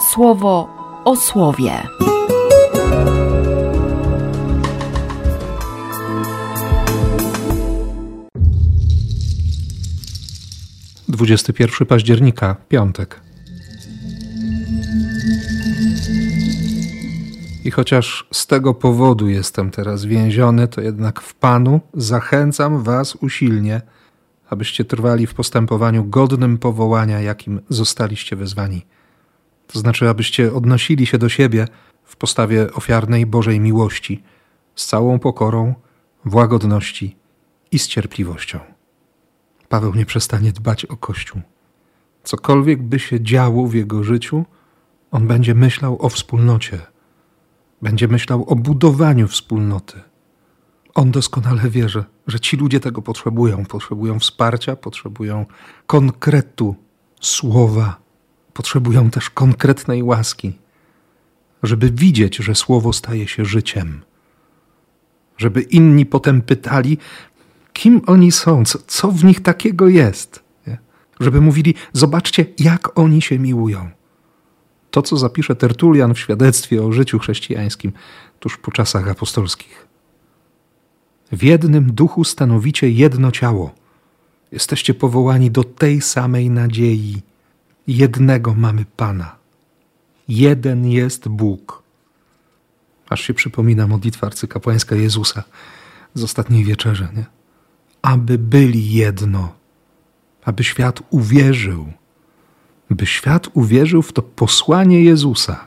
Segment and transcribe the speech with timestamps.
[0.00, 0.68] słowo
[1.04, 1.72] o słowie.
[11.08, 13.20] Dwudziesty pierwszy października, piątek.
[17.64, 23.80] I chociaż z tego powodu jestem teraz więziony, to jednak w Panu zachęcam Was usilnie,
[24.50, 28.86] abyście trwali w postępowaniu godnym powołania, jakim zostaliście wezwani.
[29.72, 31.68] To znaczy, abyście odnosili się do siebie
[32.04, 34.22] w postawie ofiarnej Bożej miłości,
[34.74, 35.74] z całą pokorą,
[36.24, 37.16] w łagodności
[37.70, 38.60] i z cierpliwością.
[39.68, 41.42] Paweł nie przestanie dbać o Kościół.
[42.24, 44.44] Cokolwiek by się działo w jego życiu,
[45.10, 46.80] on będzie myślał o wspólnocie,
[47.82, 50.00] będzie myślał o budowaniu wspólnoty.
[50.94, 53.64] On doskonale wierzy, że ci ludzie tego potrzebują.
[53.66, 55.46] Potrzebują wsparcia, potrzebują
[55.86, 56.74] konkretu
[57.20, 58.00] słowa,
[58.58, 60.52] potrzebują też konkretnej łaski,
[61.62, 64.02] żeby widzieć, że słowo staje się życiem.
[65.36, 66.98] Żeby inni potem pytali,
[67.72, 70.42] kim oni są, co, co w nich takiego jest.
[70.66, 70.78] Nie?
[71.20, 73.90] Żeby mówili, zobaczcie, jak oni się miłują.
[74.90, 77.92] To, co zapisze Tertulian w świadectwie o życiu chrześcijańskim
[78.40, 79.86] tuż po czasach apostolskich.
[81.32, 83.74] W jednym duchu stanowicie jedno ciało.
[84.52, 87.22] Jesteście powołani do tej samej nadziei.
[87.88, 89.36] Jednego mamy Pana.
[90.28, 91.82] Jeden jest Bóg.
[93.08, 95.42] Aż się przypomina modlitwa arcykapłańska Jezusa
[96.14, 97.26] z ostatniej wieczerzy, nie?
[98.02, 99.54] Aby byli jedno,
[100.44, 101.92] aby świat uwierzył,
[102.90, 105.66] by świat uwierzył w to posłanie Jezusa.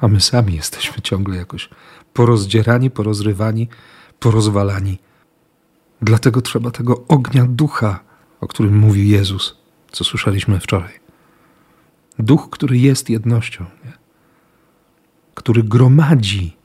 [0.00, 1.68] A my sami jesteśmy ciągle jakoś
[2.12, 3.68] porozdzierani, porozrywani,
[4.20, 4.98] porozwalani.
[6.02, 8.00] Dlatego trzeba tego ognia ducha,
[8.40, 9.56] o którym mówił Jezus,
[9.90, 11.09] co słyszeliśmy wczoraj.
[12.22, 13.92] Duch, który jest jednością, nie?
[15.34, 16.56] który gromadzi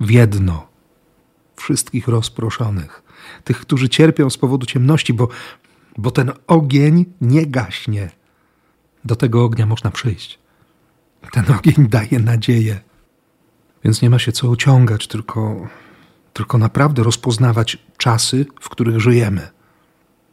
[0.00, 0.68] w jedno
[1.56, 3.02] wszystkich rozproszonych,
[3.44, 5.28] tych, którzy cierpią z powodu ciemności, bo,
[5.98, 8.10] bo ten ogień nie gaśnie.
[9.04, 10.38] Do tego ognia można przyjść.
[11.32, 12.80] Ten ogień daje nadzieję.
[13.84, 15.68] Więc nie ma się co uciągać, tylko
[16.36, 19.48] tylko naprawdę rozpoznawać czasy, w których żyjemy.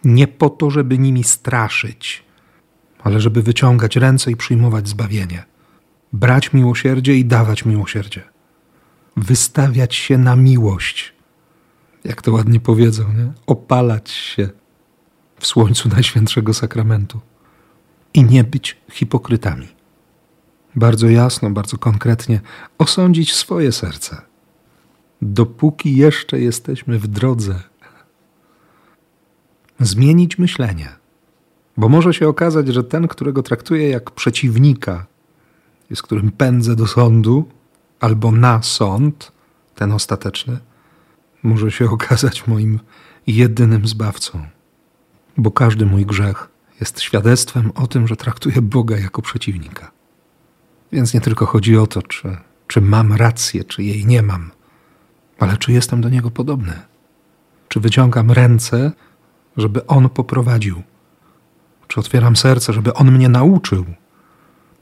[0.03, 2.23] Nie po to, żeby nimi straszyć,
[3.03, 5.43] ale żeby wyciągać ręce i przyjmować zbawienie.
[6.13, 8.21] Brać miłosierdzie i dawać miłosierdzie.
[9.17, 11.13] Wystawiać się na miłość.
[12.03, 13.33] Jak to ładnie powiedzą, nie?
[13.47, 14.49] Opalać się
[15.39, 17.19] w słońcu Najświętszego Sakramentu.
[18.13, 19.67] I nie być hipokrytami.
[20.75, 22.41] Bardzo jasno, bardzo konkretnie
[22.77, 24.33] osądzić swoje serce
[25.23, 27.59] dopóki jeszcze jesteśmy w drodze.
[29.79, 30.89] Zmienić myślenie,
[31.77, 35.05] bo może się okazać, że ten, którego traktuję jak przeciwnika,
[35.95, 37.49] z którym pędzę do sądu
[37.99, 39.31] albo na sąd,
[39.75, 40.57] ten ostateczny,
[41.43, 42.79] może się okazać moim
[43.27, 44.45] jedynym zbawcą,
[45.37, 49.91] bo każdy mój grzech jest świadectwem o tym, że traktuję Boga jako przeciwnika.
[50.91, 54.51] Więc nie tylko chodzi o to, czy, czy mam rację, czy jej nie mam
[55.43, 56.73] ale czy jestem do Niego podobny?
[57.67, 58.91] Czy wyciągam ręce,
[59.57, 60.83] żeby On poprowadził?
[61.93, 63.85] Czy otwieram serce, żeby On mnie nauczył?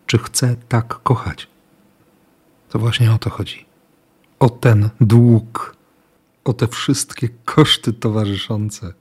[0.06, 1.48] Czy chcę tak kochać?
[2.70, 3.66] To właśnie o to chodzi.
[4.40, 5.76] O ten dług,
[6.44, 8.94] o te wszystkie koszty towarzyszące,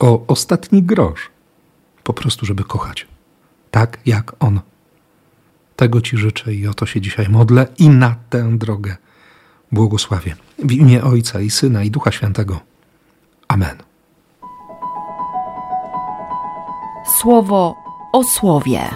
[0.00, 1.30] o ostatni grosz,
[2.04, 3.06] po prostu, żeby kochać.
[3.70, 4.60] Tak jak On.
[5.76, 8.96] Tego Ci życzę i o to się dzisiaj modlę i na tę drogę
[9.72, 10.36] błogosławię.
[10.58, 12.60] W imię Ojca i Syna i Ducha Świętego.
[13.48, 13.91] Amen.
[17.18, 17.74] Słowo
[18.12, 18.90] o słowie.